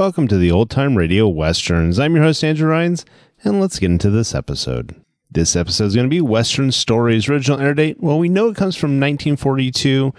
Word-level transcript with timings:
Welcome 0.00 0.28
to 0.28 0.38
the 0.38 0.50
Old 0.50 0.70
Time 0.70 0.96
Radio 0.96 1.28
Westerns. 1.28 1.98
I'm 1.98 2.14
your 2.14 2.24
host, 2.24 2.42
Andrew 2.42 2.70
Rhynes, 2.70 3.04
and 3.44 3.60
let's 3.60 3.78
get 3.78 3.90
into 3.90 4.08
this 4.08 4.34
episode. 4.34 4.98
This 5.30 5.54
episode 5.54 5.84
is 5.84 5.94
going 5.94 6.06
to 6.06 6.10
be 6.10 6.22
Western 6.22 6.72
Stories. 6.72 7.28
Original 7.28 7.60
air 7.60 7.74
date, 7.74 8.00
well, 8.00 8.18
we 8.18 8.30
know 8.30 8.48
it 8.48 8.56
comes 8.56 8.76
from 8.76 8.92
1942. 8.92 10.14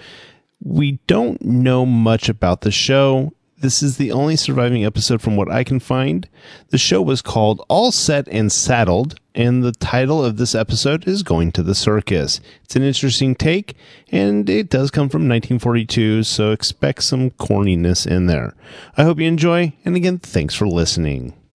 We 0.64 1.00
don't 1.08 1.42
know 1.42 1.88
much 1.88 2.30
about 2.30 2.62
the 2.62 2.70
show. 2.70 3.34
This 3.62 3.84
is 3.84 3.98
the 3.98 4.12
only 4.12 4.38
surviving 4.38 4.84
episode 4.84 5.22
from 5.22 5.36
what 5.36 5.52
I 5.52 5.64
can 5.64 5.80
find. 5.80 6.28
The 6.70 6.80
show 6.80 7.00
was 7.00 7.22
called 7.22 7.64
All 7.70 7.92
Set 7.92 8.28
and 8.30 8.52
Saddled, 8.52 9.20
and 9.36 9.64
the 9.64 9.72
title 9.72 10.26
of 10.26 10.38
this 10.38 10.56
episode 10.56 11.08
is 11.08 11.22
Going 11.22 11.52
to 11.52 11.62
the 11.62 11.76
Circus. 11.76 12.42
It's 12.64 12.76
an 12.76 12.82
interesting 12.82 13.36
take, 13.36 13.76
and 14.12 14.50
it 14.50 14.68
does 14.68 14.90
come 14.90 15.10
from 15.10 15.30
1942, 15.30 16.24
so 16.24 16.50
expect 16.52 17.04
some 17.04 17.30
corniness 17.30 18.08
in 18.08 18.26
there. 18.26 18.56
I 18.98 19.04
hope 19.04 19.20
you 19.20 19.28
enjoy, 19.28 19.74
and 19.86 19.96
again, 19.96 20.18
thanks 20.18 20.56
for 20.56 20.68
listening. 20.68 21.36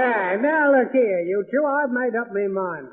Yeah, 0.00 0.40
now 0.40 0.72
look 0.72 0.92
here, 0.96 1.20
you 1.28 1.44
two. 1.52 1.64
I've 1.68 1.92
made 1.92 2.16
up 2.16 2.32
my 2.32 2.48
mind. 2.48 2.88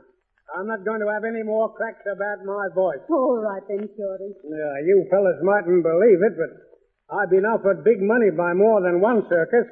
I'm 0.56 0.68
not 0.68 0.84
going 0.84 1.00
to 1.04 1.10
have 1.12 1.24
any 1.24 1.44
more 1.44 1.72
cracks 1.76 2.04
about 2.08 2.44
my 2.44 2.68
voice. 2.76 3.04
All 3.12 3.40
right 3.40 3.64
then, 3.68 3.84
Shorty. 3.84 4.32
Yeah, 4.48 4.76
you 4.84 5.08
fellas 5.12 5.40
mightn't 5.44 5.84
believe 5.84 6.20
it, 6.24 6.36
but 6.36 6.52
I've 7.12 7.32
been 7.32 7.48
offered 7.48 7.84
big 7.84 8.00
money 8.04 8.32
by 8.32 8.52
more 8.56 8.80
than 8.84 9.00
one 9.00 9.24
circus 9.28 9.68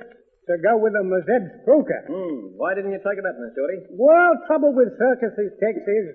to 0.48 0.54
go 0.64 0.78
with 0.80 0.94
them 0.94 1.12
as 1.16 1.26
head 1.28 1.64
spooker. 1.64 2.08
Hmm. 2.08 2.56
Why 2.60 2.76
didn't 2.76 2.92
you 2.92 3.02
take 3.04 3.20
it 3.20 3.26
up, 3.28 3.36
Miss 3.40 3.56
Shorty? 3.56 3.80
Well, 3.96 4.32
trouble 4.48 4.72
with 4.76 4.96
circuses, 5.00 5.52
Tex, 5.60 5.76
is 5.80 6.06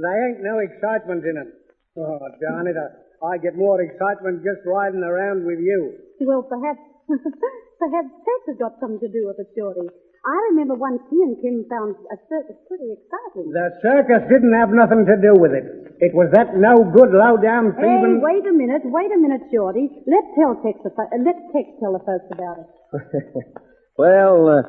they 0.00 0.16
ain't 0.28 0.40
no 0.44 0.60
excitement 0.64 1.24
in 1.24 1.36
them. 1.36 1.50
Oh, 1.96 2.20
darn 2.40 2.68
it, 2.68 2.76
I, 2.76 2.88
I 3.24 3.38
get 3.40 3.56
more 3.56 3.80
excitement 3.82 4.44
just 4.46 4.64
riding 4.64 5.02
around 5.02 5.44
with 5.44 5.58
you. 5.58 5.96
Well, 6.22 6.44
perhaps, 6.44 6.80
perhaps 7.82 8.10
Tex 8.24 8.38
has 8.52 8.56
got 8.60 8.78
something 8.80 9.00
to 9.00 9.10
do 9.10 9.26
with 9.26 9.40
it, 9.40 9.48
Shorty. 9.56 9.90
I 10.20 10.36
remember 10.52 10.76
once 10.76 11.00
he 11.08 11.16
and 11.24 11.40
Kim 11.40 11.64
found 11.72 11.96
a 12.12 12.16
circus 12.28 12.56
pretty 12.68 12.92
exciting. 12.92 13.48
The 13.56 13.72
circus 13.80 14.28
didn't 14.28 14.52
have 14.52 14.68
nothing 14.68 15.08
to 15.08 15.16
do 15.16 15.32
with 15.32 15.56
it. 15.56 15.64
It 16.04 16.12
was 16.12 16.28
that 16.36 16.56
no 16.56 16.76
good, 16.92 17.08
low 17.12 17.40
down 17.40 17.72
thieving. 17.72 18.20
Hey, 18.20 18.24
wait 18.24 18.44
a 18.44 18.52
minute, 18.52 18.82
wait 18.84 19.08
a 19.12 19.16
minute, 19.16 19.48
Shorty. 19.48 19.88
Let's 20.04 20.28
tell 20.36 20.60
Tex, 20.60 20.76
the, 20.84 20.92
fo- 20.92 21.08
uh, 21.08 21.20
let 21.24 21.40
Tex 21.56 21.72
tell 21.80 21.96
the 21.96 22.04
folks 22.04 22.28
about 22.32 22.56
it. 22.60 22.68
well, 23.96 24.48
uh, 24.48 24.62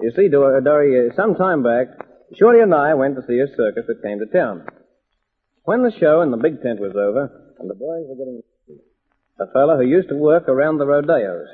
you 0.00 0.12
see, 0.14 0.28
Dor- 0.30 0.60
Dory, 0.60 1.10
uh, 1.10 1.14
some 1.16 1.34
time 1.34 1.62
back, 1.62 1.86
Shorty 2.38 2.60
and 2.60 2.74
I 2.74 2.94
went 2.94 3.16
to 3.16 3.26
see 3.26 3.38
a 3.42 3.50
circus 3.56 3.86
that 3.90 4.02
came 4.06 4.18
to 4.22 4.26
town. 4.30 4.66
When 5.64 5.82
the 5.82 5.90
show 5.98 6.22
in 6.22 6.30
the 6.30 6.38
big 6.38 6.62
tent 6.62 6.78
was 6.78 6.94
over, 6.94 7.26
and 7.58 7.68
the 7.68 7.74
boys 7.74 8.06
were 8.06 8.14
getting 8.14 8.42
a 9.40 9.50
fellow 9.52 9.76
who 9.78 9.86
used 9.86 10.08
to 10.10 10.16
work 10.16 10.48
around 10.48 10.78
the 10.78 10.86
rodeos. 10.86 11.48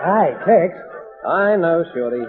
Hi, 0.00 0.30
Tex. 0.46 0.74
I 1.26 1.56
know, 1.56 1.84
Shorty. 1.94 2.22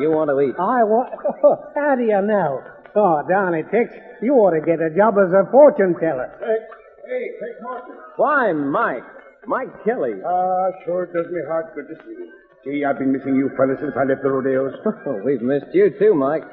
You 0.00 0.10
want 0.10 0.30
to 0.30 0.40
eat. 0.42 0.54
I 0.58 0.82
want. 0.82 1.14
how 1.74 1.94
do 1.94 2.02
you 2.02 2.20
know? 2.22 2.60
Oh, 2.96 3.22
darn 3.28 3.54
it, 3.54 3.66
Tex. 3.70 3.90
You 4.22 4.34
ought 4.34 4.54
to 4.54 4.60
get 4.60 4.82
a 4.82 4.90
job 4.94 5.14
as 5.18 5.30
a 5.30 5.46
fortune 5.50 5.94
teller. 6.00 6.30
Hey, 6.40 6.58
Hey, 7.06 7.24
Tex 7.38 7.60
Morton. 7.62 7.94
Why, 8.16 8.52
Mike? 8.52 9.04
Mike 9.46 9.68
Kelly. 9.84 10.18
Ah, 10.24 10.70
sure 10.84 11.04
it 11.04 11.12
does 11.12 11.30
me 11.30 11.40
heart 11.46 11.74
good 11.74 11.86
to 11.88 11.96
see 12.02 12.16
you. 12.16 12.32
Gee, 12.64 12.84
I've 12.84 12.98
been 12.98 13.12
missing 13.12 13.36
you 13.36 13.50
fellas 13.60 13.76
since 13.78 13.92
I 13.94 14.04
left 14.08 14.22
the 14.22 14.30
rodeos. 14.32 14.72
Oh, 15.06 15.20
we've 15.22 15.42
missed 15.42 15.68
you 15.74 15.92
too, 15.98 16.14
Mike. 16.14 16.48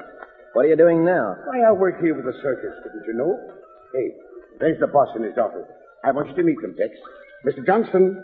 What 0.52 0.66
are 0.66 0.68
you 0.68 0.76
doing 0.76 1.04
now? 1.04 1.34
Why, 1.48 1.62
I 1.64 1.72
work 1.72 1.98
here 2.04 2.14
with 2.14 2.26
the 2.26 2.36
circus, 2.42 2.76
didn't 2.84 3.06
you 3.08 3.14
know? 3.16 3.32
Hey, 3.94 4.12
there's 4.60 4.78
the 4.78 4.86
boss 4.88 5.08
and 5.16 5.24
his 5.24 5.34
daughter. 5.34 5.64
I 6.04 6.12
want 6.12 6.28
you 6.28 6.34
to 6.36 6.42
meet 6.42 6.60
them, 6.60 6.76
Tex. 6.76 6.92
Mr. 7.48 7.64
Johnson. 7.64 8.20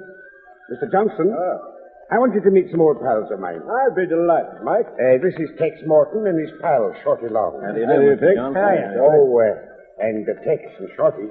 Mr. 0.71 0.93
Johnson. 0.93 1.33
I 2.09 2.17
want 2.17 2.33
you 2.33 2.41
to 2.41 2.51
meet 2.51 2.71
some 2.73 2.81
old 2.81 3.01
pals 3.05 3.29
of 3.31 3.37
mine. 3.39 3.61
I'll 3.69 3.93
be 3.95 4.09
delighted, 4.09 4.65
Mike. 4.65 4.89
Uh, 4.97 5.21
this 5.21 5.37
is 5.37 5.53
Tex 5.61 5.77
Morton 5.85 6.25
and 6.25 6.41
his 6.41 6.49
pal, 6.65 6.89
Shorty 7.05 7.29
Long. 7.29 7.61
How 7.61 7.73
do 7.77 7.81
you 7.81 7.85
do, 7.85 8.01
Mr. 8.17 8.33
Johnson? 8.33 8.97
Oh, 8.97 9.29
uh, 9.37 9.53
and 10.01 10.25
uh, 10.25 10.33
Tex 10.41 10.65
and 10.81 10.89
Shorty. 10.97 11.29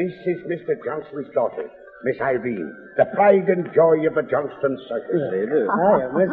This 0.00 0.16
is 0.24 0.38
Mr. 0.48 0.80
Johnson's 0.80 1.28
daughter, 1.36 1.68
Miss 2.08 2.16
Irene, 2.24 2.72
the 2.96 3.04
pride 3.12 3.52
and 3.52 3.68
joy 3.76 4.00
of 4.08 4.16
the 4.16 4.24
Johnson 4.24 4.80
Circus. 4.88 5.20
How 5.28 5.30
do 5.30 5.36
you 5.36 5.46
do? 5.52 5.62
Hiya, 5.68 6.08
miss. 6.16 6.32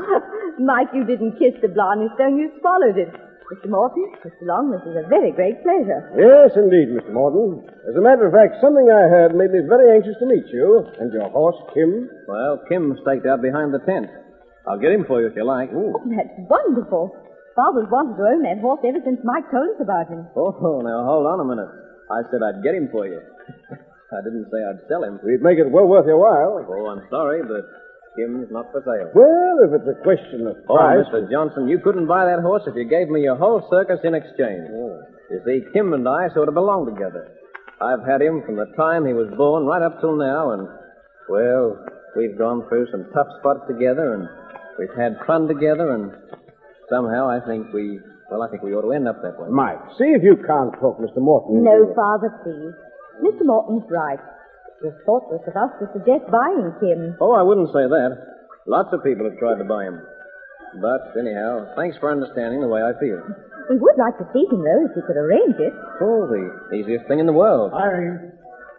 Mike, 0.63 0.95
you 0.95 1.03
didn't 1.03 1.35
kiss 1.35 1.59
the 1.61 1.67
blarney 1.67 2.07
stone, 2.15 2.37
you 2.39 2.47
swallowed 2.63 2.95
it. 2.97 3.11
Mr. 3.51 3.67
Morton, 3.67 4.07
Mr. 4.23 4.47
Long, 4.47 4.71
this 4.71 4.79
is 4.87 4.95
a 4.95 5.03
very 5.11 5.35
great 5.35 5.59
pleasure. 5.59 5.99
Yes, 6.15 6.55
indeed, 6.55 6.87
Mr. 6.95 7.11
Morton. 7.11 7.59
As 7.83 7.99
a 7.99 8.03
matter 8.03 8.23
of 8.23 8.31
fact, 8.31 8.63
something 8.63 8.87
I 8.87 9.11
heard 9.11 9.35
made 9.35 9.51
me 9.51 9.59
very 9.67 9.91
anxious 9.91 10.15
to 10.23 10.25
meet 10.25 10.47
you. 10.55 10.87
And 11.03 11.11
your 11.11 11.27
horse, 11.29 11.59
Kim. 11.75 12.07
Well, 12.31 12.63
Kim's 12.71 13.03
staked 13.03 13.27
out 13.27 13.43
behind 13.43 13.75
the 13.75 13.83
tent. 13.83 14.07
I'll 14.63 14.79
get 14.79 14.95
him 14.95 15.03
for 15.03 15.19
you 15.19 15.27
if 15.27 15.35
you 15.35 15.43
like. 15.43 15.67
That's 15.67 16.31
wonderful. 16.47 17.11
Father's 17.51 17.91
wanted 17.91 18.15
to 18.15 18.23
own 18.23 18.41
that 18.47 18.63
horse 18.63 18.79
ever 18.87 19.03
since 19.03 19.19
Mike 19.27 19.51
told 19.51 19.67
us 19.75 19.83
about 19.83 20.07
him. 20.07 20.23
Oh, 20.39 20.79
now 20.79 21.03
hold 21.03 21.27
on 21.27 21.43
a 21.43 21.47
minute. 21.47 21.67
I 22.07 22.23
said 22.31 22.39
I'd 22.39 22.63
get 22.63 22.75
him 22.75 22.87
for 22.87 23.03
you. 23.03 23.19
I 24.15 24.19
didn't 24.23 24.47
say 24.47 24.59
I'd 24.63 24.87
sell 24.87 25.03
him. 25.03 25.19
We'd 25.27 25.43
make 25.43 25.59
it 25.59 25.67
well 25.67 25.87
worth 25.87 26.07
your 26.07 26.19
while. 26.19 26.55
Oh, 26.55 26.87
I'm 26.87 27.03
sorry, 27.11 27.43
but 27.43 27.67
Kim's 28.15 28.51
not 28.51 28.67
for 28.75 28.83
sale. 28.83 29.07
Well, 29.15 29.55
if 29.63 29.71
it's 29.79 29.87
a 29.87 29.97
question 30.03 30.43
of 30.47 30.57
Oh, 30.67 30.75
price. 30.75 31.07
Mr. 31.07 31.31
Johnson, 31.31 31.67
you 31.67 31.79
couldn't 31.79 32.07
buy 32.07 32.25
that 32.25 32.41
horse 32.43 32.63
if 32.67 32.75
you 32.75 32.83
gave 32.83 33.07
me 33.07 33.21
your 33.23 33.37
whole 33.37 33.63
circus 33.71 33.99
in 34.03 34.13
exchange. 34.13 34.67
Oh. 34.67 34.99
You 35.31 35.39
see, 35.47 35.63
Kim 35.71 35.93
and 35.93 36.07
I 36.07 36.27
sort 36.35 36.49
of 36.49 36.53
belong 36.53 36.85
together. 36.91 37.31
I've 37.79 38.03
had 38.05 38.21
him 38.21 38.43
from 38.45 38.57
the 38.57 38.67
time 38.75 39.07
he 39.07 39.13
was 39.13 39.31
born 39.37 39.65
right 39.65 39.81
up 39.81 40.01
till 40.01 40.15
now, 40.19 40.51
and, 40.51 40.67
well, 41.31 41.79
we've 42.17 42.37
gone 42.37 42.67
through 42.67 42.91
some 42.91 43.07
tough 43.15 43.31
spots 43.39 43.63
together, 43.67 44.13
and 44.13 44.27
we've 44.77 44.93
had 44.99 45.15
fun 45.25 45.47
together, 45.47 45.95
and 45.95 46.11
somehow 46.91 47.31
I 47.31 47.39
think 47.47 47.71
we, 47.73 47.97
well, 48.29 48.43
I 48.43 48.49
think 48.51 48.61
we 48.61 48.75
ought 48.75 48.83
to 48.85 48.91
end 48.91 49.07
up 49.07 49.23
that 49.23 49.39
way. 49.39 49.47
Mike, 49.49 49.79
see 49.97 50.11
if 50.11 50.21
you 50.21 50.35
can't 50.45 50.75
talk 50.83 50.99
Mr. 50.99 51.23
Morton. 51.23 51.63
No, 51.63 51.89
Father, 51.95 52.29
please. 52.43 52.75
Mr. 53.23 53.47
Morton's 53.47 53.87
right. 53.89 54.19
It 54.81 54.89
was 54.89 54.97
thoughtless 55.05 55.45
of 55.45 55.53
us 55.53 55.69
to 55.77 55.85
suggest 55.93 56.25
buying 56.33 56.73
Kim. 56.81 57.13
Oh, 57.21 57.37
I 57.37 57.45
wouldn't 57.45 57.69
say 57.69 57.85
that. 57.85 58.17
Lots 58.65 58.89
of 58.93 59.05
people 59.05 59.29
have 59.29 59.37
tried 59.37 59.61
to 59.61 59.67
buy 59.69 59.85
him. 59.85 60.01
But, 60.81 61.13
anyhow, 61.19 61.69
thanks 61.77 61.97
for 62.01 62.09
understanding 62.09 62.61
the 62.61 62.71
way 62.71 62.81
I 62.81 62.97
feel. 62.97 63.21
We 63.69 63.77
would 63.77 63.97
like 64.01 64.17
to 64.17 64.25
see 64.33 64.41
him, 64.49 64.65
though, 64.65 64.89
if 64.89 64.95
we 64.97 65.05
could 65.05 65.21
arrange 65.21 65.57
it. 65.61 65.73
Oh, 66.01 66.25
the 66.25 66.73
easiest 66.73 67.05
thing 67.05 67.19
in 67.19 67.25
the 67.29 67.35
world. 67.35 67.73
Irene. 67.77 68.33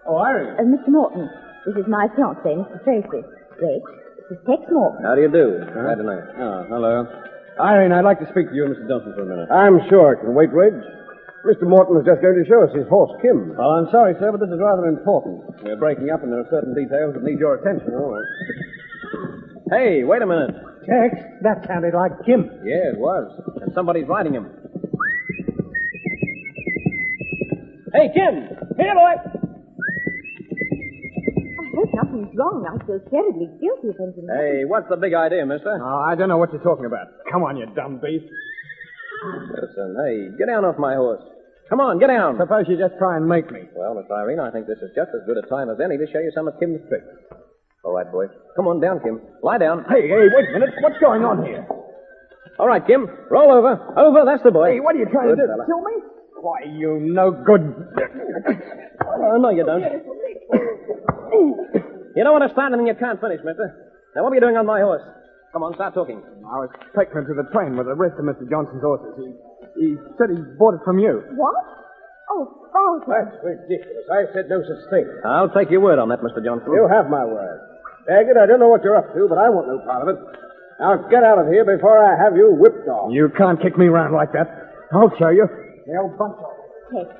Oh, 0.06 0.18
Irene. 0.18 0.58
Uh, 0.58 0.66
Mr. 0.66 0.88
Morton, 0.90 1.30
this 1.66 1.76
is 1.76 1.86
my 1.86 2.08
fiancé, 2.18 2.58
Mr. 2.58 2.82
Tracy. 2.82 3.22
Reg, 3.62 3.82
this 4.18 4.26
is 4.34 4.38
Tex 4.42 4.62
Morton. 4.74 5.04
How 5.04 5.14
do 5.14 5.22
you 5.22 5.30
do? 5.30 5.62
Glad 5.70 5.96
to 5.96 6.02
know. 6.02 6.20
Oh, 6.42 6.66
hello. 6.66 6.94
Irene, 7.60 7.92
I'd 7.92 8.04
like 8.04 8.18
to 8.18 8.28
speak 8.32 8.48
to 8.48 8.54
you 8.54 8.64
and 8.66 8.74
Mr. 8.74 8.88
Johnson 8.88 9.12
for 9.14 9.22
a 9.22 9.26
minute. 9.28 9.50
I'm 9.52 9.78
sure 9.88 10.14
it 10.14 10.20
can 10.24 10.34
wait, 10.34 10.50
Reg. 10.50 10.72
Mr. 11.42 11.66
Morton 11.66 11.98
is 11.98 12.06
just 12.06 12.22
going 12.22 12.38
to 12.38 12.46
show 12.46 12.62
us 12.62 12.70
his 12.70 12.86
horse, 12.86 13.10
Kim. 13.20 13.56
Well, 13.58 13.74
I'm 13.74 13.90
sorry, 13.90 14.14
sir, 14.20 14.30
but 14.30 14.38
this 14.38 14.50
is 14.54 14.60
rather 14.62 14.86
important. 14.86 15.42
We're 15.66 15.74
breaking 15.76 16.10
up, 16.10 16.22
and 16.22 16.30
there 16.30 16.40
are 16.40 16.50
certain 16.50 16.70
details 16.74 17.14
that 17.14 17.22
need 17.26 17.38
your 17.42 17.58
attention. 17.58 17.90
All 17.98 18.14
right. 18.14 18.28
Hey, 19.74 20.04
wait 20.04 20.22
a 20.22 20.26
minute. 20.26 20.54
Tex, 20.86 21.18
that 21.42 21.66
sounded 21.66 21.94
like 21.94 22.12
Kim. 22.26 22.46
Yeah, 22.62 22.94
it 22.94 22.98
was. 22.98 23.26
And 23.60 23.72
somebody's 23.74 24.06
riding 24.06 24.34
him. 24.34 24.46
Hey, 27.92 28.08
Kim! 28.14 28.48
Here, 28.78 28.94
boy! 28.94 29.14
Oh, 29.18 29.34
I 31.58 31.76
hope 31.76 31.90
nothing's 31.92 32.32
wrong. 32.38 32.64
I 32.64 32.78
feel 32.86 33.00
terribly 33.10 33.46
guilty 33.60 33.88
of 33.90 33.96
anything. 34.00 34.26
Hey, 34.30 34.64
what's 34.64 34.88
the 34.88 34.96
big 34.96 35.12
idea, 35.14 35.44
mister? 35.44 35.76
Oh, 35.82 36.02
I 36.06 36.14
don't 36.14 36.28
know 36.28 36.38
what 36.38 36.52
you're 36.52 36.62
talking 36.62 36.86
about. 36.86 37.08
Come 37.30 37.42
on, 37.42 37.56
you 37.56 37.66
dumb 37.74 37.98
beast. 38.00 38.24
Listen, 39.22 39.94
hey, 40.04 40.28
get 40.38 40.46
down 40.50 40.64
off 40.64 40.78
my 40.78 40.94
horse. 40.94 41.22
Come 41.70 41.80
on, 41.80 41.98
get 41.98 42.08
down. 42.08 42.36
Suppose 42.38 42.66
you 42.68 42.76
just 42.76 42.98
try 42.98 43.16
and 43.16 43.26
make 43.26 43.50
me. 43.50 43.64
Well, 43.74 43.94
Miss 43.94 44.10
Irene, 44.10 44.40
I 44.40 44.50
think 44.50 44.66
this 44.66 44.78
is 44.82 44.90
just 44.94 45.08
as 45.14 45.22
good 45.26 45.38
a 45.38 45.46
time 45.48 45.70
as 45.70 45.78
any 45.80 45.96
to 45.96 46.06
show 46.10 46.18
you 46.20 46.30
some 46.34 46.48
of 46.48 46.58
Kim's 46.60 46.80
tricks. 46.88 47.06
All 47.84 47.94
right, 47.94 48.10
boy. 48.10 48.26
Come 48.56 48.66
on 48.68 48.80
down, 48.80 49.00
Kim. 49.00 49.20
Lie 49.42 49.58
down. 49.58 49.84
Hey, 49.88 50.06
hey, 50.08 50.26
wait 50.28 50.46
a 50.50 50.52
minute. 50.52 50.70
What's 50.82 50.98
going 51.00 51.24
on 51.24 51.44
here? 51.46 51.66
All 52.58 52.66
right, 52.68 52.84
Kim. 52.86 53.06
Roll 53.30 53.50
over. 53.52 53.78
Over, 53.96 54.24
that's 54.26 54.42
the 54.42 54.50
boy. 54.50 54.72
Hey, 54.76 54.80
what 54.80 54.94
are 54.94 54.98
you 54.98 55.06
trying 55.06 55.30
Good 55.34 55.40
to 55.40 55.46
do? 55.46 55.52
fella. 55.54 55.66
Kill 55.66 55.82
me? 55.82 55.94
Why, 56.42 56.58
you 56.66 56.98
no 57.00 57.30
good. 57.30 57.62
Oh, 59.06 59.38
no, 59.38 59.50
you 59.50 59.64
don't. 59.64 59.82
You 62.14 62.24
don't 62.24 62.32
want 62.34 62.44
to 62.44 62.52
start 62.52 62.72
and 62.72 62.86
you 62.86 62.94
can't 62.94 63.20
finish, 63.20 63.40
mister. 63.44 63.72
Now, 64.14 64.24
what 64.24 64.32
are 64.32 64.34
you 64.34 64.40
doing 64.42 64.56
on 64.56 64.66
my 64.66 64.80
horse? 64.80 65.02
Come 65.52 65.68
on, 65.68 65.76
start 65.76 65.92
talking. 65.92 66.16
I 66.48 66.64
was 66.64 66.72
taking 66.96 67.12
him 67.20 67.28
to 67.28 67.36
the 67.36 67.44
train 67.52 67.76
with 67.76 67.84
the 67.84 67.94
rest 67.94 68.16
of 68.16 68.24
Mr. 68.24 68.48
Johnson's 68.48 68.80
horses. 68.80 69.12
He, 69.20 69.28
he 69.76 69.88
said 70.16 70.32
he 70.32 70.40
bought 70.56 70.80
it 70.80 70.82
from 70.84 70.96
you. 70.96 71.20
What? 71.36 71.60
Oh, 72.32 72.48
Father. 72.72 73.04
That's 73.04 73.36
ridiculous. 73.44 74.08
I 74.08 74.24
said 74.32 74.48
no 74.48 74.64
such 74.64 74.82
thing. 74.88 75.04
I'll 75.28 75.52
take 75.52 75.68
your 75.68 75.84
word 75.84 76.00
on 76.00 76.08
that, 76.08 76.24
Mr. 76.24 76.40
Johnson. 76.40 76.72
You 76.72 76.88
have 76.88 77.12
my 77.12 77.28
word. 77.28 77.60
Daggett, 78.08 78.40
I 78.40 78.48
don't 78.48 78.58
know 78.64 78.72
what 78.72 78.80
you're 78.82 78.96
up 78.96 79.12
to, 79.12 79.28
but 79.28 79.36
I 79.36 79.52
want 79.52 79.68
no 79.68 79.78
part 79.84 80.08
of 80.08 80.16
it. 80.16 80.18
Now 80.80 80.96
get 81.12 81.22
out 81.22 81.38
of 81.38 81.46
here 81.52 81.68
before 81.68 82.00
I 82.00 82.16
have 82.16 82.32
you 82.34 82.56
whipped 82.56 82.88
off. 82.88 83.12
You 83.12 83.28
can't 83.36 83.60
kick 83.60 83.76
me 83.76 83.86
around 83.86 84.16
like 84.16 84.32
that. 84.32 84.48
I'll 84.90 85.12
show 85.20 85.28
you. 85.28 85.46
They'll 85.86 86.10
bunch 86.16 86.40
off. 86.40 86.56
Tex, 86.90 87.12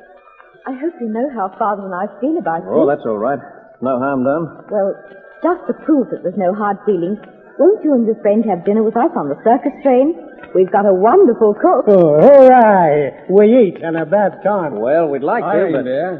I 0.67 0.73
hope 0.73 0.96
you 1.05 1.12
know 1.12 1.29
how 1.37 1.52
Father 1.61 1.84
and 1.84 1.94
I 1.94 2.08
feel 2.19 2.40
about 2.40 2.64
you. 2.64 2.73
Oh, 2.73 2.88
this. 2.88 2.96
that's 2.96 3.06
all 3.06 3.20
right. 3.20 3.38
No 3.84 4.00
harm 4.00 4.25
done. 4.25 4.67
Well, 4.73 4.96
just 5.44 5.62
to 5.69 5.75
prove 5.84 6.11
that 6.11 6.25
there's 6.25 6.38
no 6.38 6.55
hard 6.55 6.79
feelings, 6.87 7.19
won't 7.58 7.84
you 7.84 7.94
and 7.94 8.06
your 8.06 8.16
friend 8.22 8.44
have 8.49 8.64
dinner 8.64 8.82
with 8.82 8.96
us 8.96 9.10
on 9.16 9.28
the 9.28 9.37
circus 9.44 9.72
train? 9.82 10.14
We've 10.54 10.70
got 10.70 10.84
a 10.84 10.93
wonderful 10.93 11.54
cook. 11.54 11.88
Oh, 11.88 12.20
hooray! 12.20 13.25
We 13.31 13.49
eat 13.69 13.81
and 13.82 13.96
a 13.96 14.04
bad 14.04 14.43
time. 14.44 14.81
Well, 14.81 15.08
we'd 15.08 15.22
like 15.22 15.43
to, 15.43 15.49
Irene, 15.49 15.72
but... 15.72 15.84
dear, 15.84 16.10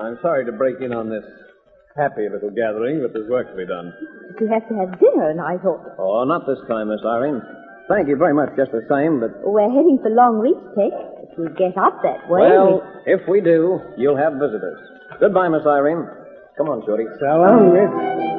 I'm 0.00 0.18
sorry 0.22 0.44
to 0.46 0.52
break 0.52 0.80
in 0.80 0.92
on 0.92 1.10
this 1.10 1.24
happy 1.96 2.24
little 2.28 2.50
gathering, 2.50 3.02
but 3.04 3.12
there's 3.12 3.28
work 3.28 3.50
to 3.50 3.56
be 3.56 3.66
done. 3.66 3.92
You 4.40 4.48
have 4.48 4.64
to 4.68 4.74
have 4.80 4.96
dinner, 4.98 5.28
and 5.28 5.40
I 5.40 5.58
thought, 5.60 5.84
Oh, 5.98 6.24
not 6.24 6.46
this 6.46 6.60
time, 6.68 6.88
Miss 6.88 7.04
Irene. 7.04 7.42
Thank 7.88 8.08
you 8.08 8.16
very 8.16 8.32
much, 8.32 8.56
just 8.56 8.72
the 8.72 8.86
same, 8.88 9.20
but... 9.20 9.44
we're 9.44 9.68
heading 9.68 9.98
for 10.00 10.08
Longreach, 10.08 10.62
Tex. 10.72 10.96
If 11.28 11.36
we 11.36 11.48
get 11.56 11.76
up 11.76 12.00
that 12.02 12.28
way. 12.30 12.48
Well, 12.48 12.80
if 13.04 13.20
we 13.28 13.40
do, 13.40 13.80
you'll 13.98 14.16
have 14.16 14.34
visitors. 14.34 14.80
Goodbye, 15.20 15.48
Miss 15.48 15.66
Irene. 15.66 16.08
Come 16.56 16.68
on, 16.68 16.82
Shorty. 16.86 17.04
So 17.20 17.26
long, 17.26 17.70
Rich. 17.72 18.31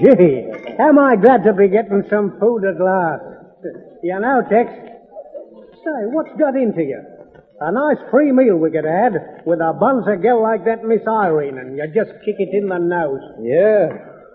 Gee, 0.00 0.48
am 0.80 0.98
I 0.98 1.16
glad 1.16 1.44
to 1.44 1.52
be 1.52 1.68
getting 1.68 2.02
some 2.08 2.40
food 2.40 2.64
at 2.64 2.80
last. 2.80 3.20
You 4.02 4.18
know, 4.18 4.40
Tex. 4.48 4.72
Say, 4.72 6.00
what's 6.08 6.32
got 6.38 6.56
into 6.56 6.80
you? 6.80 7.00
A 7.60 7.70
nice 7.70 8.00
free 8.10 8.32
meal 8.32 8.56
we 8.56 8.70
could 8.70 8.88
have 8.88 9.12
had 9.12 9.44
with 9.44 9.60
a 9.60 9.76
bonzer 9.76 10.16
girl 10.16 10.42
like 10.42 10.64
that 10.64 10.84
Miss 10.84 11.04
Irene, 11.06 11.58
and 11.58 11.76
you 11.76 11.84
just 11.92 12.16
kick 12.24 12.40
it 12.40 12.56
in 12.56 12.68
the 12.68 12.78
nose. 12.78 13.20
Yeah, 13.44 13.92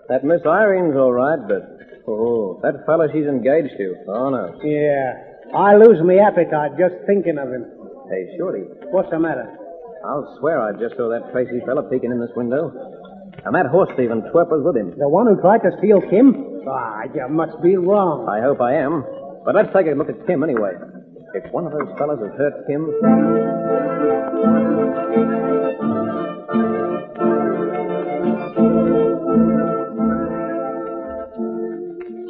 that 0.08 0.22
Miss 0.22 0.46
Irene's 0.46 0.94
all 0.94 1.12
right, 1.12 1.42
but... 1.48 1.66
Oh, 2.06 2.60
that 2.62 2.86
fella 2.86 3.08
she's 3.12 3.26
engaged 3.26 3.74
to. 3.78 3.96
Oh, 4.06 4.30
no. 4.30 4.54
Yeah, 4.62 5.58
I 5.58 5.74
lose 5.74 5.98
my 6.06 6.22
appetite 6.22 6.78
just 6.78 6.94
thinking 7.06 7.38
of 7.38 7.50
him. 7.50 7.66
Hey, 8.08 8.38
Shorty, 8.38 8.62
What's 8.94 9.10
the 9.10 9.18
matter? 9.18 9.50
I'll 10.06 10.36
swear 10.38 10.62
I 10.62 10.70
just 10.78 10.94
saw 10.94 11.10
that 11.10 11.32
Tracy 11.32 11.58
fella 11.66 11.82
peeking 11.90 12.12
in 12.12 12.20
this 12.20 12.30
window. 12.36 12.70
And 13.44 13.54
that 13.54 13.66
horse 13.66 13.90
thief 13.96 14.10
and 14.10 14.22
twerper's 14.24 14.64
with 14.64 14.76
him. 14.76 14.94
The 14.98 15.08
one 15.08 15.26
who 15.26 15.40
tried 15.40 15.62
to 15.62 15.70
steal 15.78 16.00
Kim? 16.10 16.64
Ah, 16.68 17.02
you 17.14 17.28
must 17.28 17.62
be 17.62 17.76
wrong. 17.76 18.26
I 18.28 18.40
hope 18.40 18.60
I 18.60 18.74
am. 18.74 19.04
But 19.44 19.54
let's 19.54 19.68
take 19.74 19.86
a 19.86 19.94
look 19.94 20.08
at 20.08 20.26
Kim 20.26 20.42
anyway. 20.42 20.72
If 21.34 21.52
one 21.52 21.66
of 21.66 21.72
those 21.72 21.90
fellows 21.98 22.18
has 22.18 22.32
hurt 22.38 22.66
Kim... 22.66 22.90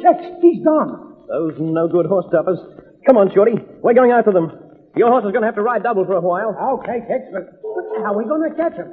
Tex, 0.03 0.23
he's 0.41 0.63
gone. 0.63 1.25
Those 1.27 1.53
no 1.59 1.87
good 1.87 2.05
horse 2.05 2.25
stuffers. 2.29 2.59
Come 3.07 3.17
on, 3.17 3.31
Shorty. 3.33 3.53
We're 3.81 3.93
going 3.93 4.11
after 4.11 4.31
them. 4.31 4.51
Your 4.95 5.09
horse 5.09 5.25
is 5.25 5.31
going 5.31 5.41
to 5.41 5.47
have 5.47 5.55
to 5.55 5.61
ride 5.61 5.83
double 5.83 6.05
for 6.05 6.13
a 6.13 6.21
while. 6.21 6.55
Okay, 6.79 6.99
Tex, 7.07 7.25
but 7.31 7.61
but 7.61 7.85
how 8.03 8.13
are 8.13 8.17
we 8.17 8.25
going 8.25 8.49
to 8.49 8.55
catch 8.55 8.73
him? 8.73 8.91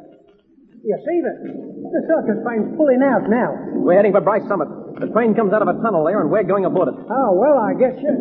You 0.85 1.01
see 1.01 1.19
that 1.25 1.37
the 1.41 2.01
circus 2.05 2.45
train's 2.45 2.77
pulling 2.77 3.01
out 3.01 3.25
now. 3.25 3.57
We're 3.81 3.97
heading 3.97 4.13
for 4.13 4.21
Bryce 4.21 4.45
Summit. 4.45 4.69
The 5.01 5.09
train 5.17 5.33
comes 5.33 5.57
out 5.57 5.65
of 5.65 5.69
a 5.73 5.81
tunnel 5.81 6.05
there, 6.05 6.21
and 6.21 6.29
we're 6.29 6.45
going 6.45 6.69
aboard 6.69 6.93
it. 6.93 6.97
Oh, 7.09 7.33
well, 7.41 7.57
I 7.57 7.73
guess 7.73 7.97
you. 7.97 8.13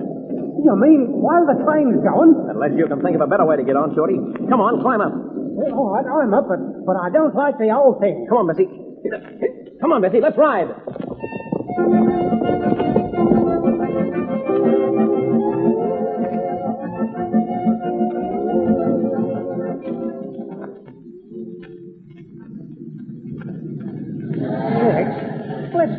You 0.64 0.72
mean 0.80 1.12
while 1.12 1.44
the 1.44 1.60
train's 1.60 2.00
going? 2.00 2.32
Unless 2.56 2.80
you 2.80 2.88
can 2.88 3.04
think 3.04 3.20
of 3.20 3.22
a 3.22 3.28
better 3.28 3.44
way 3.44 3.60
to 3.60 3.68
get 3.68 3.76
on, 3.76 3.92
Shorty. 3.92 4.16
Come 4.48 4.64
on, 4.64 4.80
climb 4.80 5.04
up. 5.04 5.12
All 5.76 5.92
right, 5.92 6.08
I'm 6.08 6.32
up, 6.32 6.48
but, 6.48 6.88
but 6.88 6.96
I 6.96 7.12
don't 7.12 7.36
like 7.36 7.60
the 7.60 7.68
whole 7.68 8.00
thing. 8.00 8.32
Come 8.32 8.48
on, 8.48 8.48
Bessie. 8.48 8.72
Come 9.84 9.92
on, 9.92 10.00
Bessie, 10.00 10.24
let's 10.24 10.40
ride. 10.40 10.72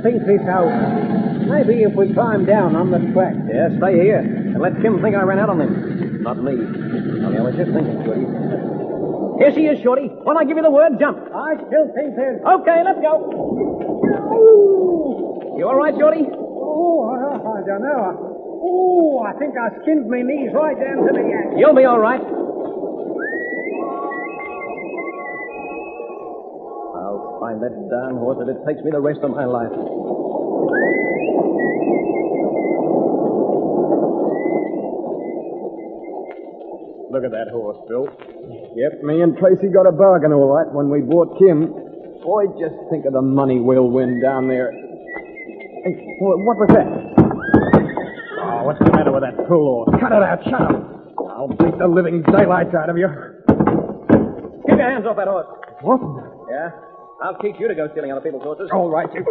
Think 0.05 0.21
this 0.29 0.45
out. 0.45 0.69
Maybe 1.49 1.83
if 1.83 1.97
we 1.97 2.13
climb 2.13 2.45
down 2.45 2.77
on 2.77 2.93
the 2.93 3.01
track. 3.17 3.33
Yeah, 3.49 3.73
stay 3.81 4.05
here. 4.05 4.21
And 4.21 4.61
let 4.61 4.77
Kim 4.85 5.01
think 5.01 5.17
I 5.17 5.25
ran 5.25 5.41
out 5.41 5.49
on 5.49 5.61
him. 5.61 6.23
Not 6.23 6.37
me. 6.45 6.53
Only 6.53 7.39
I 7.39 7.43
was 7.43 7.57
just 7.57 7.73
thinking, 7.73 8.05
Shorty. 8.05 8.29
Here 9.41 9.51
she 9.57 9.65
is, 9.65 9.81
Shorty. 9.83 10.13
When 10.13 10.37
I 10.37 10.45
give 10.45 10.61
you 10.61 10.63
the 10.63 10.71
word, 10.71 11.01
jump. 11.01 11.25
I 11.33 11.57
still 11.57 11.89
think 11.97 12.15
there's. 12.21 12.37
Okay, 12.45 12.85
let's 12.85 13.01
go. 13.01 13.17
You 15.57 15.65
all 15.65 15.77
right, 15.81 15.97
Shorty? 15.97 16.29
Oh, 16.29 17.09
I, 17.09 17.41
I 17.41 17.61
don't 17.65 17.81
know. 17.81 18.61
Oh, 18.61 19.25
I 19.25 19.33
think 19.41 19.57
I 19.57 19.73
skinned 19.83 20.09
my 20.09 20.21
knees 20.21 20.53
right 20.53 20.77
down 20.77 21.09
to 21.09 21.13
the 21.17 21.25
ankle. 21.25 21.59
You'll 21.59 21.75
be 21.75 21.85
all 21.89 21.99
right. 21.99 22.21
Find 27.45 27.61
that 27.61 27.77
darn 27.93 28.17
horse 28.17 28.41
that 28.41 28.49
it 28.49 28.57
takes 28.65 28.81
me 28.81 28.89
the 28.89 29.05
rest 29.05 29.21
of 29.21 29.29
my 29.29 29.45
life. 29.45 29.69
Look 37.13 37.21
at 37.21 37.37
that 37.37 37.53
horse, 37.53 37.77
Bill. 37.85 38.09
Yep, 38.81 39.05
me 39.05 39.21
and 39.21 39.37
Tracy 39.37 39.69
got 39.69 39.85
a 39.85 39.93
bargain 39.93 40.33
all 40.33 40.49
right 40.49 40.73
when 40.73 40.89
we 40.89 41.05
bought 41.05 41.37
Kim. 41.37 41.69
Boy, 42.25 42.49
just 42.57 42.81
think 42.89 43.05
of 43.05 43.13
the 43.13 43.21
money 43.21 43.61
we'll 43.61 43.93
win 43.93 44.23
down 44.25 44.49
there. 44.49 44.73
Hey, 45.85 46.01
what 46.25 46.57
was 46.57 46.71
that? 46.73 46.89
Oh, 48.41 48.65
what's 48.65 48.79
the 48.81 48.91
matter 48.97 49.13
with 49.13 49.21
that 49.21 49.37
fool 49.47 49.85
horse? 49.85 50.01
Cut 50.01 50.17
it 50.17 50.25
out, 50.25 50.41
shut 50.49 50.65
up. 50.65 50.81
I'll 51.29 51.49
beat 51.49 51.77
the 51.77 51.93
living 51.93 52.23
daylights 52.25 52.73
out 52.73 52.89
of 52.89 52.97
you. 52.97 53.09
Keep 54.65 54.81
your 54.81 54.89
hands 54.89 55.05
off 55.05 55.17
that 55.21 55.29
horse. 55.29 55.47
What? 55.85 56.01
Yeah? 56.49 56.94
I'll 57.25 57.41
teach 57.41 57.57
you 57.59 57.69
to 57.69 57.75
go 57.75 57.89
stealing 57.97 58.13
other 58.13 58.21
people's 58.21 58.45
horses. 58.45 58.69
All 58.69 58.93
right, 58.93 59.09
you. 59.17 59.25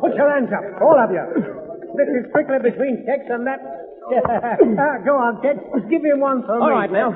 Put 0.00 0.16
your 0.16 0.32
hands 0.32 0.48
up, 0.48 0.64
all 0.80 0.96
of 0.96 1.12
you. 1.12 1.20
This 1.92 2.08
is 2.08 2.24
strictly 2.32 2.56
between 2.64 3.04
Tex 3.04 3.28
and 3.28 3.44
that. 3.46 3.60
Ah, 4.12 4.98
go 5.06 5.14
on, 5.16 5.40
Tex. 5.44 5.56
Give 5.88 6.02
him 6.02 6.20
one 6.20 6.42
for 6.42 6.58
All 6.58 6.68
me. 6.68 6.74
right, 6.74 6.90
now. 6.90 7.14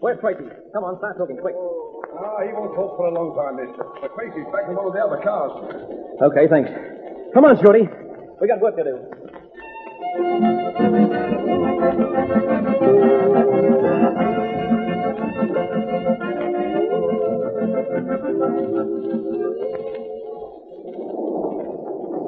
Where's 0.00 0.20
Tracy? 0.20 0.44
Come 0.74 0.84
on, 0.84 0.98
start 0.98 1.16
talking 1.16 1.38
quick. 1.38 1.54
Ah, 1.56 2.44
he 2.44 2.52
won't 2.52 2.74
talk 2.76 2.96
for 2.98 3.06
a 3.08 3.14
long 3.14 3.32
time, 3.34 3.56
mister. 3.56 3.82
But 4.02 4.12
Tracy's 4.14 4.44
back 4.52 4.68
in 4.68 4.76
one 4.76 4.86
of 4.86 4.92
the 4.92 5.00
other 5.00 5.22
cars. 5.24 5.54
Okay, 6.20 6.46
thanks. 6.50 6.68
Come 7.34 7.44
on, 7.46 7.56
Shorty. 7.64 7.88
We 8.40 8.46
got 8.46 8.60
work 8.60 8.76
to 8.76 8.84
do. 8.84 8.96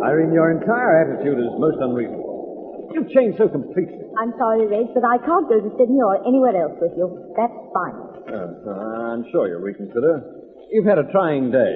Irene, 0.04 0.33
your 0.33 0.50
entire 0.50 1.02
attitude 1.02 1.38
is 1.38 1.50
most 1.59 1.76
unreasonable. 1.80 2.88
You've 2.95 3.11
changed 3.11 3.37
so 3.38 3.49
completely. 3.49 3.99
I'm 4.16 4.33
sorry, 4.38 4.66
Reg, 4.66 4.95
but 4.95 5.04
I 5.04 5.18
can't 5.18 5.49
go 5.49 5.61
to 5.61 5.71
Sydney 5.76 6.00
or 6.00 6.16
anywhere 6.26 6.57
else 6.57 6.78
with 6.80 6.92
you. 6.97 7.07
That's 7.37 7.52
fine. 7.75 7.97
Uh, 8.30 9.12
I'm 9.12 9.25
sure 9.30 9.49
you'll 9.49 9.61
reconsider. 9.61 10.23
You've 10.71 10.87
had 10.87 10.99
a 10.99 11.04
trying 11.12 11.50
day. 11.50 11.75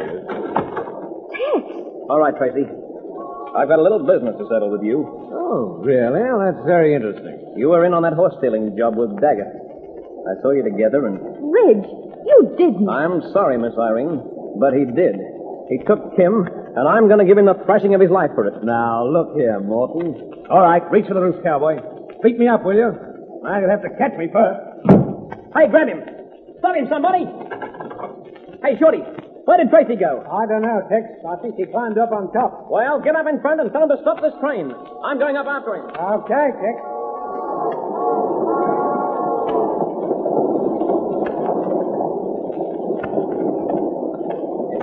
All 2.08 2.18
right, 2.20 2.34
Tracy. 2.36 2.64
I've 3.56 3.68
got 3.68 3.78
a 3.78 3.82
little 3.84 4.00
business 4.06 4.34
to 4.38 4.44
settle 4.48 4.70
with 4.72 4.82
you. 4.82 5.04
Oh, 5.32 5.80
really? 5.84 6.20
Well, 6.24 6.40
that's 6.40 6.64
very 6.64 6.94
interesting. 6.94 7.54
You 7.56 7.68
were 7.68 7.84
in 7.84 7.92
on 7.92 8.02
that 8.02 8.14
horse 8.14 8.34
stealing 8.38 8.72
job 8.76 8.96
with 8.96 9.12
Daggett. 9.20 9.48
I 9.48 10.32
saw 10.40 10.52
you 10.52 10.62
together, 10.64 11.04
and 11.06 11.20
Reg, 11.52 11.84
you 12.24 12.54
didn't. 12.56 12.88
I'm 12.88 13.20
sorry, 13.32 13.58
Miss 13.58 13.76
Irene, 13.76 14.22
but 14.58 14.72
he 14.72 14.84
did. 14.88 15.16
He 15.68 15.78
took 15.84 16.16
Kim, 16.16 16.48
and 16.74 16.88
I'm 16.88 17.06
going 17.06 17.20
to 17.20 17.28
give 17.28 17.36
him 17.36 17.46
the 17.46 17.54
thrashing 17.64 17.94
of 17.94 18.00
his 18.00 18.10
life 18.10 18.30
for 18.34 18.46
it. 18.46 18.64
Now, 18.64 19.04
look 19.04 19.36
here, 19.36 19.60
Morton. 19.60 20.46
All 20.48 20.62
right, 20.62 20.82
reach 20.90 21.06
for 21.06 21.14
the 21.14 21.20
roof, 21.20 21.42
cowboy. 21.44 21.76
Beat 22.22 22.38
me 22.38 22.48
up, 22.48 22.64
will 22.64 22.74
you? 22.74 22.88
I'm 23.44 23.60
going 23.60 23.68
to 23.68 23.76
have 23.76 23.82
to 23.84 23.92
catch 23.98 24.16
me 24.16 24.28
first. 24.32 24.60
Hey, 25.52 25.68
grab 25.68 25.88
him! 25.88 26.00
Stop 26.60 26.76
him, 26.76 26.88
somebody! 26.88 27.28
Hey, 28.64 28.78
Shorty, 28.78 29.04
where 29.44 29.58
did 29.58 29.68
Tracy 29.68 29.96
go? 29.96 30.24
I 30.24 30.46
don't 30.46 30.62
know, 30.62 30.80
Tex. 30.88 31.04
I 31.28 31.36
think 31.42 31.56
he 31.56 31.66
climbed 31.66 31.98
up 31.98 32.12
on 32.12 32.32
top. 32.32 32.70
Well, 32.70 33.00
get 33.00 33.16
up 33.16 33.26
in 33.26 33.40
front 33.42 33.60
and 33.60 33.70
tell 33.72 33.82
him 33.82 33.90
to 33.90 34.00
stop 34.00 34.22
this 34.22 34.32
train. 34.40 34.72
I'm 35.04 35.18
going 35.18 35.36
up 35.36 35.46
after 35.46 35.74
him. 35.76 35.90
Okay, 35.92 36.46
Tex. 36.56 36.76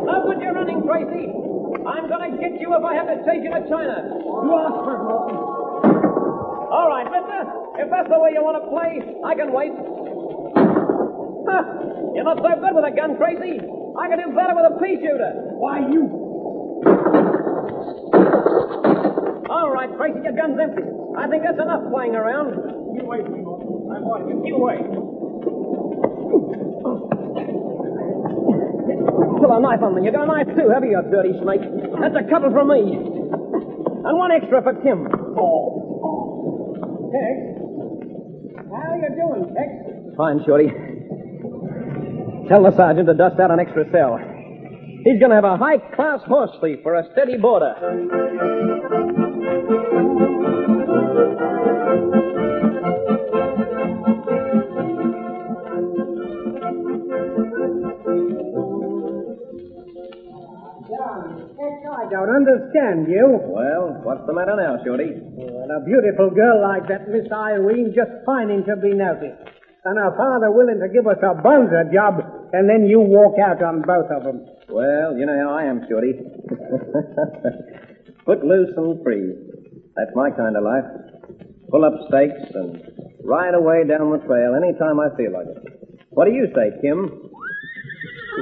No 0.05 0.15
good 0.27 0.41
you're 0.43 0.53
running, 0.53 0.83
Tracy. 0.85 1.31
Get 2.39 2.55
you 2.55 2.71
if 2.71 2.83
I 2.87 2.95
have 2.95 3.07
to 3.11 3.19
take 3.27 3.43
you 3.43 3.51
to 3.51 3.59
China. 3.67 3.99
You 3.99 4.51
ask 4.63 4.79
for 4.87 4.95
Morton. 5.03 5.35
All 6.71 6.87
right, 6.87 7.03
mister. 7.03 7.41
If 7.83 7.91
that's 7.91 8.07
the 8.07 8.19
way 8.19 8.31
you 8.31 8.39
want 8.39 8.55
to 8.63 8.65
play, 8.71 9.03
I 9.27 9.35
can 9.35 9.51
wait. 9.51 9.75
You're 12.15 12.23
not 12.23 12.39
so 12.39 12.51
good 12.59 12.75
with 12.75 12.87
a 12.87 12.91
gun, 12.95 13.19
Tracy. 13.19 13.59
I 13.59 14.07
can 14.07 14.19
do 14.23 14.31
better 14.35 14.55
with 14.55 14.71
a 14.71 14.75
pea 14.79 14.99
shooter. 15.03 15.31
Why, 15.59 15.79
you... 15.87 16.07
All 19.49 19.71
right, 19.71 19.91
Tracy, 19.95 20.19
your 20.23 20.35
gun's 20.35 20.59
empty. 20.59 20.83
I 21.19 21.27
think 21.27 21.43
that's 21.43 21.59
enough 21.59 21.87
playing 21.91 22.15
around. 22.15 22.55
You 22.95 23.03
wait, 23.03 23.27
Morton. 23.27 23.91
I'm 23.91 24.03
watching 24.07 24.43
you. 24.43 24.55
You 24.55 24.57
wait. 24.63 24.83
Pull 29.39 29.51
a 29.55 29.59
knife 29.59 29.81
on 29.83 29.95
me. 29.95 30.03
You 30.03 30.11
got 30.11 30.23
a 30.23 30.27
knife 30.27 30.51
too, 30.55 30.69
have 30.69 30.83
you, 30.83 30.91
you 30.91 31.01
dirty 31.11 31.33
snake? 31.39 31.63
That's 32.01 32.15
a 32.15 32.29
couple 32.29 32.51
from 32.51 32.69
me. 32.69 32.95
And 34.05 34.17
one 34.17 34.31
extra 34.31 34.61
for 34.63 34.73
Kim. 34.81 35.07
Oh. 35.37 36.73
Tex. 37.11 37.59
How 38.71 38.95
you 38.95 39.09
doing, 39.15 39.53
Tex? 39.53 39.69
Fine, 40.15 40.39
Shorty. 40.45 40.69
Tell 42.47 42.63
the 42.63 42.75
sergeant 42.75 43.07
to 43.07 43.13
dust 43.13 43.39
out 43.39 43.51
an 43.51 43.59
extra 43.59 43.85
cell. 43.91 44.17
He's 45.03 45.19
going 45.19 45.29
to 45.29 45.35
have 45.35 45.43
a 45.43 45.57
high-class 45.57 46.21
horse 46.27 46.51
thief 46.61 46.79
for 46.83 46.95
a 46.95 47.03
steady 47.11 47.37
boarder. 47.37 47.75
Understand 62.29 63.07
you. 63.09 63.25
Well, 63.41 64.01
what's 64.05 64.25
the 64.25 64.33
matter 64.33 64.55
now, 64.55 64.77
Shorty? 64.85 65.17
Well, 65.17 65.69
a 65.69 65.81
beautiful 65.85 66.29
girl 66.29 66.61
like 66.61 66.87
that 66.89 67.09
Miss 67.09 67.29
Irene 67.31 67.93
just 67.95 68.11
pining 68.25 68.63
to 68.65 68.75
be 68.77 68.93
noticed. 68.93 69.41
And 69.85 69.97
her 69.97 70.11
father 70.17 70.51
willing 70.51 70.79
to 70.83 70.89
give 70.91 71.07
us 71.07 71.17
a 71.23 71.33
bonzer 71.41 71.87
job, 71.93 72.19
and 72.53 72.69
then 72.69 72.85
you 72.85 72.99
walk 72.99 73.39
out 73.39 73.63
on 73.63 73.81
both 73.81 74.11
of 74.11 74.23
them. 74.23 74.45
Well, 74.67 75.17
you 75.17 75.25
know 75.25 75.37
how 75.39 75.55
I 75.55 75.63
am, 75.65 75.85
Shorty. 75.89 76.13
Foot 78.25 78.43
loose 78.43 78.69
and 78.75 79.01
free. 79.03 79.33
That's 79.95 80.11
my 80.15 80.29
kind 80.31 80.57
of 80.57 80.63
life. 80.63 80.83
Pull 81.71 81.85
up 81.85 81.93
stakes 82.09 82.51
and 82.53 82.81
ride 83.23 83.53
away 83.53 83.85
down 83.87 84.11
the 84.11 84.17
trail 84.25 84.55
any 84.55 84.73
time 84.77 84.99
I 84.99 85.15
feel 85.15 85.31
like 85.31 85.47
it. 85.47 85.63
What 86.09 86.25
do 86.25 86.31
you 86.31 86.47
say, 86.53 86.71
Kim? 86.81 87.29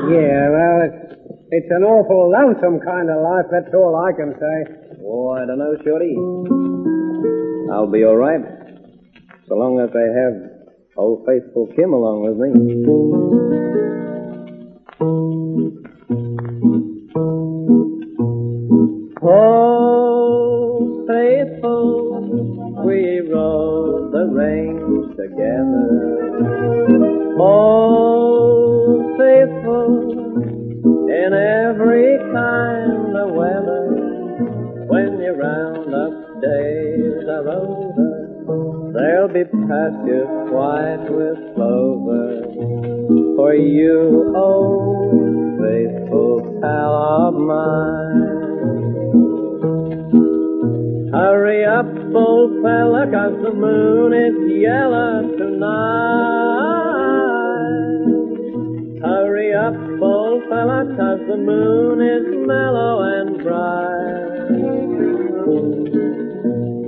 Yeah, 0.10 0.50
well, 0.50 0.82
it's, 0.86 1.07
it's 1.50 1.72
an 1.72 1.84
awful 1.84 2.30
lonesome 2.32 2.80
kind 2.84 3.10
of 3.10 3.22
life, 3.24 3.46
that's 3.52 3.74
all 3.74 3.96
I 3.96 4.12
can 4.12 4.34
say. 4.36 4.58
Oh, 5.04 5.32
I 5.32 5.46
don't 5.46 5.60
know, 5.60 5.76
Shorty. 5.84 6.16
I'll 7.72 7.92
be 7.92 8.04
all 8.04 8.18
right. 8.18 8.42
So 9.48 9.56
long 9.56 9.80
as 9.80 9.90
I 9.96 10.08
have 10.12 10.36
old 10.98 11.26
faithful 11.26 11.68
Kim 11.76 11.94
along 11.94 12.24
with 12.28 12.38
me. 12.38 12.52
Oh, 19.24 21.06
faithful, 21.08 22.84
we 22.86 23.20
rode 23.22 24.12
the 24.12 24.26
range 24.32 25.16
together. 25.16 26.08
Oh, 27.40 29.16
faithful, 29.18 30.27
in 31.28 31.34
every 31.34 32.18
kind 32.32 33.18
of 33.18 33.32
weather. 33.32 33.84
When 34.88 35.20
your 35.20 35.36
roundup 35.36 36.42
days 36.42 37.28
are 37.28 37.50
over, 37.50 38.92
there'll 38.94 39.28
be 39.28 39.44
pastures 39.44 40.32
white 40.56 41.06
with 41.10 41.38
clover. 41.56 42.44
For 43.36 43.54
you, 43.54 44.34
old 44.38 45.60
faithful 45.60 46.60
pal 46.62 46.94
of 46.96 47.34
mine. 47.34 48.38
Hurry 51.12 51.66
up, 51.66 51.88
old 52.16 52.62
fella, 52.64 53.06
'cause 53.12 53.36
the 53.44 53.52
moon 53.52 54.14
is 54.14 54.36
yellow 54.62 55.28
tonight. 55.38 56.87
Old 59.58 60.44
fella, 60.50 60.86
'cause 60.96 61.20
the 61.28 61.36
moon 61.36 62.00
is 62.00 62.28
mellow 62.46 63.02
and 63.02 63.38
bright. 63.44 64.50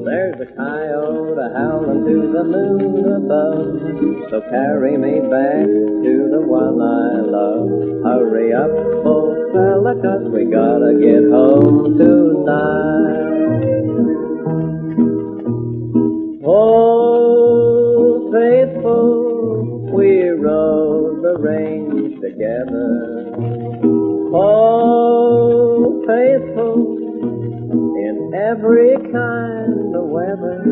There's 0.06 0.40
a 0.40 0.46
coyote 0.56 1.52
howling 1.56 2.06
to 2.06 2.28
the 2.32 2.44
moon 2.44 3.12
above, 3.12 3.82
so 4.30 4.42
carry 4.52 4.98
me 4.98 5.20
back 5.20 5.66
to 5.66 6.28
the 6.30 6.42
one 6.42 6.80
I 6.80 7.22
love. 7.22 7.70
Hurry 8.04 8.54
up, 8.54 8.72
old 9.04 9.52
fella, 9.52 9.96
'cause 9.96 10.30
we 10.30 10.46
gotta 10.46 10.94
get 10.94 11.24
home 11.30 11.98
tonight. 11.98 13.26
Oh, 16.46 18.30
faithful, 18.32 19.90
we 19.92 20.30
rode 20.30 21.24
the 21.24 21.36
range 21.40 22.09
together. 22.22 23.32
Oh, 24.34 26.04
faithful 26.06 26.98
in 27.98 28.32
every 28.36 28.96
kind 29.12 29.96
of 29.96 30.06
weather. 30.06 30.64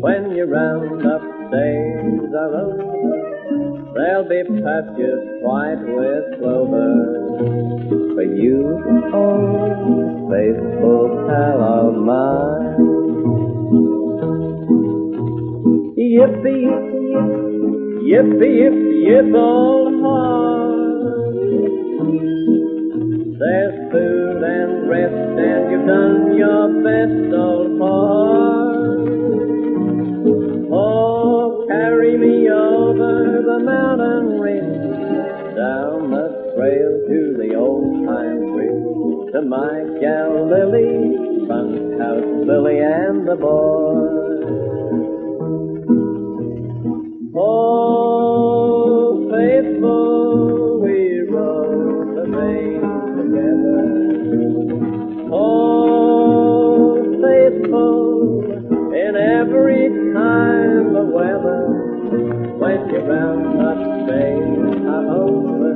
When 0.00 0.34
your 0.36 0.48
roundup 0.48 1.22
days 1.50 2.34
are 2.34 2.54
over, 2.60 3.92
there'll 3.94 4.28
be 4.28 4.42
patches 4.62 5.22
white 5.42 5.84
with 5.84 6.40
clover 6.40 6.92
for 8.14 8.24
you, 8.24 8.82
oh, 9.14 10.28
faithful 10.30 11.24
pal 11.28 11.60
of 11.62 11.94
mine. 12.02 13.04
Yippee, 15.96 17.53
yippee, 18.04 18.52
yippee, 18.60 19.06
yip, 19.08 19.34
old 19.34 20.02
heart. 20.02 21.34
There's 23.40 23.76
food 23.90 24.42
and 24.42 24.88
rest, 24.88 25.14
and 25.14 25.70
you've 25.70 25.86
done 25.86 26.36
your 26.36 26.68
best, 26.84 27.34
old 27.34 27.78
heart. 27.80 29.08
Oh, 30.70 31.66
carry 31.68 32.16
me 32.18 32.48
over 32.50 33.42
the 33.46 33.58
mountain 33.64 34.40
ridge, 34.40 35.56
down 35.56 36.10
the 36.10 36.26
trail 36.54 36.92
to 37.08 37.18
the 37.40 37.54
old 37.56 38.06
time 38.06 38.52
bridge, 38.52 39.32
to 39.32 39.42
my 39.42 39.84
gal 40.00 40.46
Lily, 40.48 41.16
bunkhouse 41.48 42.46
Lily 42.46 42.78
and 42.80 43.26
the 43.26 43.36
boy. 43.36 44.24
Oh, 47.36 47.93
every 59.44 59.88
kind 60.14 60.96
of 60.96 61.06
weather. 61.08 61.60
You 62.92 63.00
round 63.00 63.60
up 63.60 64.08
days 64.08 64.86
are 64.86 65.06
over, 65.20 65.72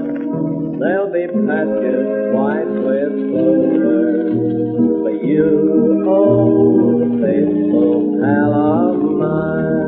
there'll 0.78 1.12
be 1.12 1.26
patches 1.46 2.06
white 2.32 2.68
with 2.68 3.12
clover. 3.28 4.32
For 5.02 5.10
you, 5.10 6.04
oh, 6.08 7.20
faithful 7.20 8.18
pal 8.20 8.52
of 8.54 9.02
mine. 9.02 9.87